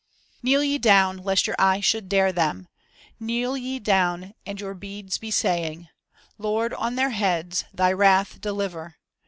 "Kneel 0.41 0.63
ye 0.63 0.79
down, 0.79 1.17
lest 1.17 1.45
your 1.45 1.55
eyes 1.59 1.85
should 1.85 2.09
dare 2.09 2.31
them. 2.33 2.67
Kneel 3.19 3.55
ye 3.55 3.77
down 3.77 4.33
and 4.47 4.59
your 4.59 4.73
beads 4.73 5.19
be 5.19 5.29
saying. 5.29 5.89
"Lord, 6.39 6.73
on 6.73 6.95
their 6.95 7.11
heads 7.11 7.65
Thy 7.71 7.91
wrath 7.93 8.41
deliver. 8.41 8.95